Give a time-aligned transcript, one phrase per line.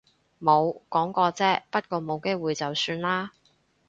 [0.41, 1.61] 冇，講過啫。
[1.69, 3.29] 不過冇機會就算喇